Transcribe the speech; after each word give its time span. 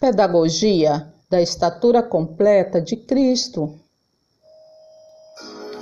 Pedagogia 0.00 1.06
da 1.30 1.40
estatura 1.40 2.02
completa 2.02 2.80
de 2.80 2.96
Cristo. 2.96 3.78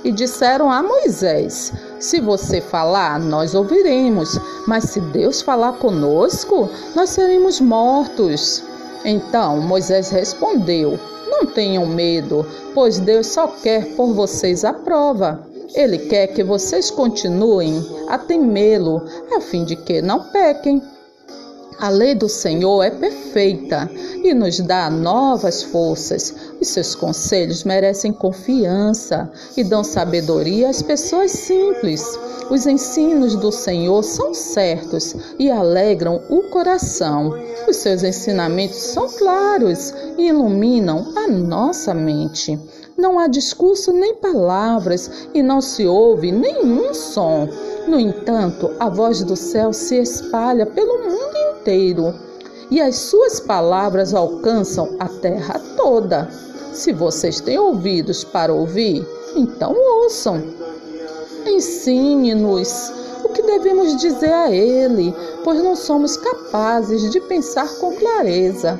E 0.03 0.11
disseram 0.11 0.71
a 0.71 0.83
Moisés: 0.83 1.73
Se 1.99 2.21
você 2.21 2.61
falar, 2.61 3.19
nós 3.19 3.55
ouviremos, 3.55 4.39
mas 4.67 4.85
se 4.85 5.01
Deus 5.01 5.41
falar 5.41 5.73
conosco, 5.73 6.69
nós 6.95 7.09
seremos 7.09 7.59
mortos. 7.59 8.63
Então 9.03 9.59
Moisés 9.59 10.09
respondeu: 10.09 10.99
Não 11.27 11.47
tenham 11.47 11.85
medo, 11.87 12.45
pois 12.73 12.99
Deus 12.99 13.27
só 13.27 13.47
quer 13.47 13.95
por 13.95 14.13
vocês 14.13 14.63
a 14.63 14.73
prova. 14.73 15.47
Ele 15.73 15.97
quer 15.97 16.27
que 16.27 16.43
vocês 16.43 16.91
continuem 16.91 17.83
a 18.07 18.19
temê-lo, 18.19 19.01
a 19.35 19.41
fim 19.41 19.65
de 19.65 19.75
que 19.75 20.03
não 20.03 20.29
pequem. 20.29 20.81
A 21.79 21.89
lei 21.89 22.15
do 22.15 22.29
Senhor 22.29 22.83
é 22.83 22.89
perfeita 22.89 23.89
e 24.23 24.33
nos 24.33 24.59
dá 24.59 24.89
novas 24.89 25.63
forças. 25.63 26.33
Os 26.61 26.67
seus 26.69 26.95
conselhos 26.95 27.63
merecem 27.63 28.13
confiança 28.13 29.31
e 29.57 29.63
dão 29.63 29.83
sabedoria 29.83 30.69
às 30.69 30.81
pessoas 30.81 31.31
simples. 31.31 32.03
Os 32.49 32.67
ensinos 32.67 33.35
do 33.35 33.51
Senhor 33.51 34.03
são 34.03 34.33
certos 34.33 35.15
e 35.39 35.49
alegram 35.49 36.21
o 36.29 36.43
coração. 36.49 37.33
Os 37.67 37.77
seus 37.77 38.03
ensinamentos 38.03 38.77
são 38.77 39.07
claros 39.09 39.93
e 40.17 40.27
iluminam 40.27 41.13
a 41.15 41.27
nossa 41.27 41.93
mente. 41.93 42.59
Não 42.97 43.17
há 43.17 43.27
discurso 43.27 43.91
nem 43.91 44.15
palavras 44.15 45.27
e 45.33 45.41
não 45.41 45.61
se 45.61 45.87
ouve 45.87 46.31
nenhum 46.31 46.93
som. 46.93 47.49
No 47.87 47.99
entanto, 47.99 48.71
a 48.79 48.87
voz 48.87 49.23
do 49.23 49.35
céu 49.35 49.73
se 49.73 49.97
espalha 49.97 50.65
pelo 50.65 51.02
inteiro 51.63 52.13
e 52.69 52.81
as 52.81 52.95
suas 52.95 53.39
palavras 53.39 54.13
alcançam 54.13 54.95
a 54.99 55.07
terra 55.07 55.59
toda. 55.77 56.29
Se 56.73 56.91
vocês 56.91 57.39
têm 57.39 57.57
ouvidos 57.57 58.23
para 58.23 58.53
ouvir, 58.53 59.07
então 59.35 59.73
ouçam. 59.75 60.43
Ensine-nos 61.45 62.91
o 63.23 63.29
que 63.29 63.41
devemos 63.43 63.95
dizer 63.97 64.33
a 64.33 64.51
Ele, 64.51 65.13
pois 65.43 65.63
não 65.63 65.75
somos 65.75 66.17
capazes 66.17 67.09
de 67.11 67.21
pensar 67.21 67.69
com 67.75 67.95
clareza. 67.95 68.79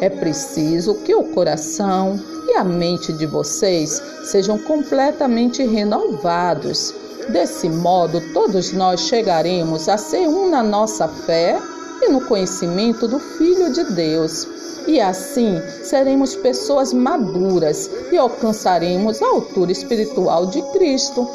É 0.00 0.08
preciso 0.08 0.94
que 0.96 1.14
o 1.14 1.32
coração 1.32 2.20
e 2.48 2.56
a 2.56 2.64
mente 2.64 3.12
de 3.12 3.26
vocês 3.26 4.02
sejam 4.24 4.58
completamente 4.58 5.64
renovados. 5.64 6.94
Desse 7.28 7.68
modo, 7.68 8.20
todos 8.34 8.72
nós 8.72 9.02
chegaremos 9.02 9.88
a 9.88 9.96
ser 9.96 10.26
um 10.26 10.50
na 10.50 10.62
nossa 10.62 11.06
fé 11.06 11.60
e 12.02 12.08
no 12.08 12.20
conhecimento 12.22 13.06
do 13.06 13.18
Filho 13.18 13.72
de 13.72 13.84
Deus. 13.84 14.46
E 14.86 15.00
assim 15.00 15.62
seremos 15.84 16.34
pessoas 16.34 16.92
maduras 16.92 17.88
e 18.10 18.18
alcançaremos 18.18 19.22
a 19.22 19.26
altura 19.28 19.70
espiritual 19.70 20.46
de 20.46 20.60
Cristo. 20.72 21.28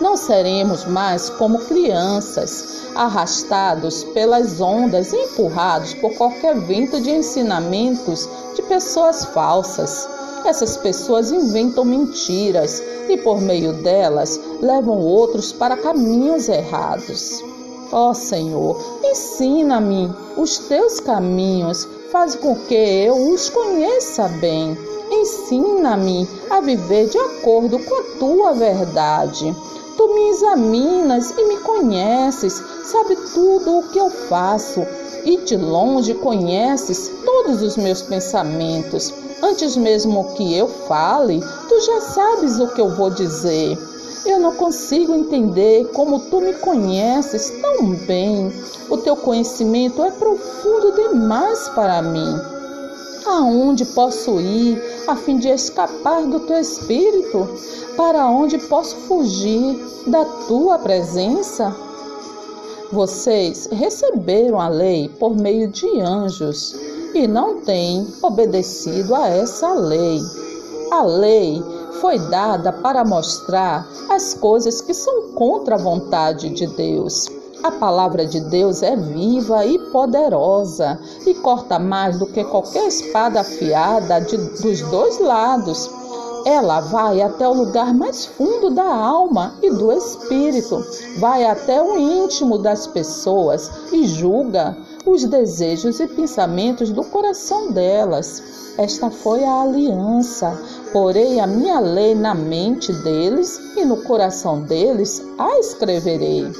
Não 0.00 0.16
seremos 0.16 0.84
mais 0.84 1.30
como 1.30 1.58
crianças, 1.60 2.86
arrastados 2.94 4.04
pelas 4.04 4.60
ondas 4.60 5.12
e 5.12 5.16
empurrados 5.16 5.94
por 5.94 6.14
qualquer 6.14 6.58
vento 6.60 7.00
de 7.00 7.10
ensinamentos 7.10 8.28
de 8.54 8.62
pessoas 8.62 9.24
falsas. 9.26 10.08
Essas 10.44 10.76
pessoas 10.76 11.30
inventam 11.30 11.84
mentiras 11.84 12.82
e, 13.08 13.16
por 13.18 13.40
meio 13.40 13.72
delas, 13.74 14.40
levam 14.60 14.98
outros 14.98 15.52
para 15.52 15.76
caminhos 15.76 16.48
errados. 16.48 17.49
Ó 17.92 18.14
Senhor, 18.14 18.80
ensina-me 19.02 20.12
os 20.36 20.58
teus 20.58 21.00
caminhos, 21.00 21.88
faz 22.12 22.36
com 22.36 22.54
que 22.54 22.74
eu 22.74 23.32
os 23.32 23.50
conheça 23.50 24.28
bem. 24.28 24.78
Ensina-me 25.10 26.28
a 26.48 26.60
viver 26.60 27.08
de 27.08 27.18
acordo 27.18 27.80
com 27.80 27.94
a 27.94 28.18
tua 28.18 28.52
verdade. 28.52 29.54
Tu 29.96 30.14
me 30.14 30.30
examinas 30.30 31.34
e 31.36 31.44
me 31.46 31.56
conheces, 31.58 32.62
sabe 32.84 33.16
tudo 33.34 33.78
o 33.78 33.88
que 33.88 33.98
eu 33.98 34.08
faço 34.08 34.86
e 35.24 35.38
de 35.38 35.56
longe 35.56 36.14
conheces 36.14 37.10
todos 37.24 37.60
os 37.60 37.76
meus 37.76 38.02
pensamentos. 38.02 39.12
Antes 39.42 39.76
mesmo 39.76 40.32
que 40.34 40.56
eu 40.56 40.68
fale, 40.68 41.40
tu 41.68 41.80
já 41.80 42.00
sabes 42.02 42.60
o 42.60 42.68
que 42.68 42.80
eu 42.80 42.94
vou 42.94 43.10
dizer. 43.10 43.76
Eu 44.30 44.38
não 44.38 44.54
consigo 44.54 45.12
entender 45.12 45.90
como 45.92 46.20
tu 46.20 46.40
me 46.40 46.52
conheces 46.54 47.50
tão 47.60 47.90
bem. 48.06 48.48
O 48.88 48.96
teu 48.96 49.16
conhecimento 49.16 50.04
é 50.04 50.10
profundo 50.12 50.92
demais 50.92 51.68
para 51.70 52.00
mim. 52.00 52.38
Aonde 53.26 53.84
posso 53.86 54.38
ir 54.38 54.80
a 55.08 55.16
fim 55.16 55.36
de 55.36 55.48
escapar 55.48 56.24
do 56.26 56.38
teu 56.46 56.60
espírito? 56.60 57.48
Para 57.96 58.24
onde 58.28 58.56
posso 58.56 58.94
fugir 58.98 59.84
da 60.06 60.24
tua 60.46 60.78
presença? 60.78 61.74
Vocês 62.92 63.68
receberam 63.72 64.60
a 64.60 64.68
lei 64.68 65.08
por 65.08 65.36
meio 65.36 65.66
de 65.66 66.00
anjos 66.00 66.76
e 67.12 67.26
não 67.26 67.62
têm 67.62 68.06
obedecido 68.22 69.12
a 69.12 69.26
essa 69.28 69.74
lei. 69.74 70.20
A 70.92 71.02
lei 71.02 71.60
foi 72.00 72.18
dada 72.18 72.72
para 72.72 73.04
mostrar 73.04 73.86
as 74.08 74.34
coisas 74.34 74.80
que 74.80 74.94
são 74.94 75.32
contra 75.32 75.74
a 75.74 75.78
vontade 75.78 76.50
de 76.50 76.66
Deus. 76.66 77.28
A 77.62 77.70
palavra 77.70 78.24
de 78.24 78.40
Deus 78.40 78.82
é 78.82 78.96
viva 78.96 79.66
e 79.66 79.78
poderosa 79.90 80.98
e 81.26 81.34
corta 81.34 81.78
mais 81.78 82.18
do 82.18 82.26
que 82.26 82.42
qualquer 82.42 82.88
espada 82.88 83.40
afiada 83.40 84.18
de, 84.20 84.36
dos 84.36 84.80
dois 84.90 85.18
lados. 85.18 85.90
Ela 86.46 86.80
vai 86.80 87.20
até 87.20 87.46
o 87.46 87.52
lugar 87.52 87.92
mais 87.92 88.24
fundo 88.24 88.70
da 88.70 88.86
alma 88.86 89.54
e 89.60 89.68
do 89.68 89.92
espírito, 89.92 90.82
vai 91.18 91.44
até 91.44 91.82
o 91.82 91.98
íntimo 91.98 92.56
das 92.56 92.86
pessoas 92.86 93.70
e 93.92 94.06
julga 94.06 94.74
os 95.04 95.24
desejos 95.24 96.00
e 96.00 96.06
pensamentos 96.06 96.90
do 96.90 97.04
coração 97.04 97.70
delas. 97.70 98.42
Esta 98.78 99.10
foi 99.10 99.44
a 99.44 99.62
aliança. 99.62 100.58
Porei 100.92 101.38
a 101.38 101.46
minha 101.46 101.78
lei 101.78 102.14
na 102.16 102.34
mente 102.34 102.92
deles 102.92 103.60
e 103.76 103.84
no 103.84 103.98
coração 104.02 104.62
deles 104.62 105.22
a 105.38 105.58
escreverei. 105.60 106.50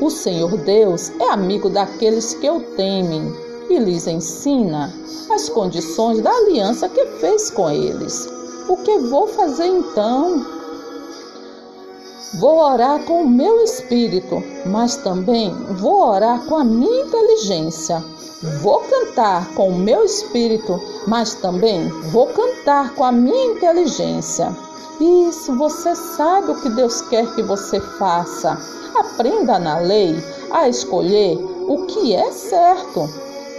O 0.00 0.10
Senhor 0.10 0.56
Deus 0.58 1.10
é 1.20 1.30
amigo 1.30 1.70
daqueles 1.70 2.34
que 2.34 2.50
o 2.50 2.60
temem 2.74 3.32
e 3.68 3.78
lhes 3.78 4.08
ensina 4.08 4.92
as 5.30 5.48
condições 5.48 6.20
da 6.20 6.30
aliança 6.30 6.88
que 6.88 7.06
fez 7.20 7.50
com 7.50 7.70
eles. 7.70 8.26
O 8.68 8.76
que 8.78 8.98
vou 8.98 9.28
fazer 9.28 9.66
então? 9.66 10.44
Vou 12.40 12.58
orar 12.58 13.04
com 13.04 13.22
o 13.22 13.28
meu 13.28 13.62
espírito, 13.62 14.42
mas 14.66 14.96
também 14.96 15.54
vou 15.74 16.08
orar 16.08 16.44
com 16.46 16.56
a 16.56 16.64
minha 16.64 17.04
inteligência. 17.04 18.02
Vou 18.42 18.80
cantar 18.80 19.52
com 19.54 19.68
o 19.68 19.78
meu 19.78 20.02
espírito, 20.02 20.80
mas 21.06 21.34
também 21.34 21.88
vou 22.10 22.26
cantar 22.28 22.94
com 22.94 23.04
a 23.04 23.12
minha 23.12 23.52
inteligência. 23.52 24.56
Isso, 24.98 25.54
você 25.56 25.94
sabe 25.94 26.52
o 26.52 26.62
que 26.62 26.70
Deus 26.70 27.02
quer 27.02 27.34
que 27.34 27.42
você 27.42 27.78
faça. 27.78 28.58
Aprenda 28.94 29.58
na 29.58 29.78
lei 29.78 30.16
a 30.50 30.66
escolher 30.70 31.38
o 31.68 31.84
que 31.84 32.14
é 32.14 32.30
certo. 32.30 33.10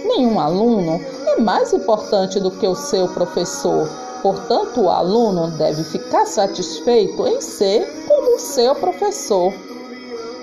Nenhum 0.04 0.40
aluno 0.40 1.00
é 1.26 1.40
mais 1.40 1.72
importante 1.72 2.40
do 2.40 2.50
que 2.50 2.66
o 2.66 2.74
seu 2.74 3.06
professor. 3.06 3.88
Portanto, 4.20 4.80
o 4.80 4.90
aluno 4.90 5.48
deve 5.52 5.84
ficar 5.84 6.26
satisfeito 6.26 7.24
em 7.24 7.40
ser 7.40 7.86
como 8.08 8.34
o 8.34 8.40
seu 8.40 8.74
professor. 8.74 9.52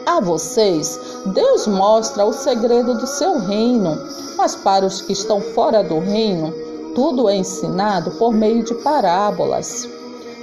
A 0.06 0.20
vocês, 0.20 1.00
Deus 1.34 1.68
mostra 1.68 2.26
o 2.26 2.34
segredo 2.34 2.96
do 2.96 3.08
seu 3.08 3.40
reino, 3.40 3.98
mas 4.38 4.56
para 4.56 4.86
os 4.86 5.02
que 5.02 5.14
estão 5.14 5.40
fora 5.42 5.84
do 5.84 6.00
reino, 6.00 6.54
tudo 6.96 7.30
é 7.30 7.36
ensinado 7.36 8.12
por 8.12 8.34
meio 8.34 8.64
de 8.64 8.74
parábolas. 8.76 9.88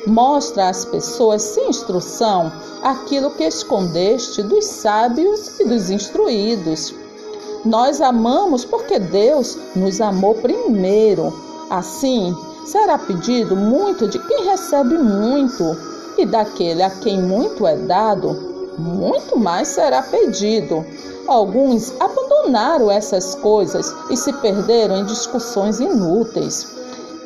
Mostra 0.07 0.69
às 0.69 0.85
pessoas 0.85 1.43
sem 1.43 1.69
instrução 1.69 2.53
aquilo 2.83 3.31
que 3.31 3.45
escondeste 3.45 4.43
dos 4.43 4.65
sábios 4.65 5.59
e 5.59 5.65
dos 5.65 5.91
instruídos. 5.91 6.95
Nós 7.65 8.01
amamos 8.01 8.65
porque 8.65 8.99
Deus 8.99 9.59
nos 9.75 10.01
amou 10.01 10.35
primeiro. 10.35 11.33
Assim, 11.69 12.37
será 12.65 12.97
pedido 12.97 13.57
muito 13.57 14.07
de 14.07 14.21
quem 14.21 14.45
recebe 14.45 14.97
muito, 14.97 15.77
e 16.17 16.25
daquele 16.25 16.83
a 16.83 16.91
quem 16.91 17.21
muito 17.21 17.67
é 17.67 17.77
dado, 17.77 18.56
muito 18.79 19.39
mais 19.39 19.69
será 19.69 20.03
pedido. 20.03 20.85
Alguns 21.27 21.93
abandonaram 21.99 22.91
essas 22.91 23.35
coisas 23.35 23.93
e 24.11 24.17
se 24.17 24.33
perderam 24.35 24.99
em 24.99 25.05
discussões 25.05 25.81
inúteis. 25.81 26.75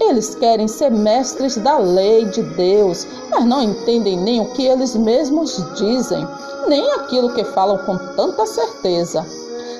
Eles 0.00 0.34
querem 0.34 0.66
ser 0.66 0.90
mestres 0.90 1.56
da 1.58 1.76
lei 1.78 2.24
de 2.24 2.42
Deus, 2.42 3.06
mas 3.30 3.44
não 3.44 3.62
entendem 3.62 4.16
nem 4.16 4.40
o 4.40 4.46
que 4.52 4.66
eles 4.66 4.96
mesmos 4.96 5.62
dizem, 5.76 6.26
nem 6.66 6.90
aquilo 6.92 7.34
que 7.34 7.44
falam 7.44 7.76
com 7.78 7.98
tanta 8.16 8.46
certeza. 8.46 9.26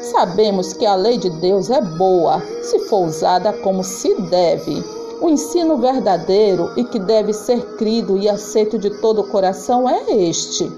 Sabemos 0.03 0.75
que 0.75 0.85
a 0.85 0.95
lei 0.95 1.17
de 1.17 1.31
Deus 1.31 1.71
é 1.71 1.81
boa 1.81 2.43
se 2.63 2.81
for 2.81 3.07
usada 3.07 3.53
como 3.53 3.83
se 3.83 4.15
deve. 4.23 4.85
O 5.21 5.29
ensino 5.29 5.79
verdadeiro 5.79 6.71
e 6.77 6.85
que 6.85 6.99
deve 6.99 7.33
ser 7.33 7.77
crido 7.77 8.19
e 8.19 8.29
aceito 8.29 8.79
de 8.79 8.91
todo 9.01 9.23
o 9.23 9.29
coração 9.29 9.89
é 9.89 10.11
este. 10.11 10.71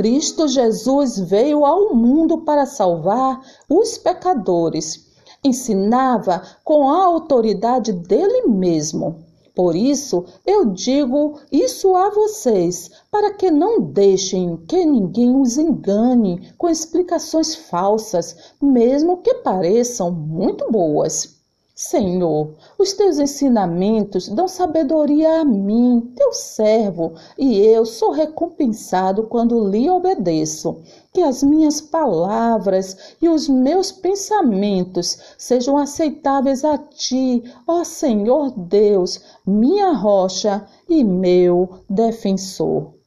Cristo 0.00 0.48
Jesus 0.48 1.18
veio 1.18 1.62
ao 1.62 1.94
mundo 1.94 2.38
para 2.38 2.64
salvar 2.64 3.38
os 3.68 3.98
pecadores. 3.98 5.10
Ensinava 5.44 6.40
com 6.64 6.88
a 6.88 7.04
autoridade 7.04 7.92
dele 7.92 8.46
mesmo. 8.48 9.16
Por 9.54 9.76
isso 9.76 10.24
eu 10.46 10.64
digo 10.64 11.38
isso 11.52 11.94
a 11.94 12.08
vocês, 12.08 12.90
para 13.10 13.34
que 13.34 13.50
não 13.50 13.78
deixem 13.78 14.56
que 14.66 14.86
ninguém 14.86 15.38
os 15.38 15.58
engane 15.58 16.50
com 16.56 16.70
explicações 16.70 17.54
falsas, 17.54 18.54
mesmo 18.58 19.18
que 19.18 19.34
pareçam 19.34 20.10
muito 20.10 20.72
boas. 20.72 21.39
Senhor, 21.82 22.56
os 22.78 22.92
teus 22.92 23.18
ensinamentos 23.18 24.28
dão 24.28 24.46
sabedoria 24.46 25.40
a 25.40 25.44
mim, 25.46 26.12
teu 26.14 26.30
servo, 26.30 27.14
e 27.38 27.58
eu 27.58 27.86
sou 27.86 28.10
recompensado 28.10 29.22
quando 29.22 29.66
lhe 29.66 29.88
obedeço. 29.88 30.82
Que 31.10 31.22
as 31.22 31.42
minhas 31.42 31.80
palavras 31.80 33.16
e 33.22 33.30
os 33.30 33.48
meus 33.48 33.90
pensamentos 33.90 35.16
sejam 35.38 35.78
aceitáveis 35.78 36.66
a 36.66 36.76
ti, 36.76 37.42
ó 37.66 37.82
Senhor 37.82 38.50
Deus, 38.50 39.18
minha 39.46 39.92
rocha 39.92 40.66
e 40.86 41.02
meu 41.02 41.80
defensor. 41.88 42.99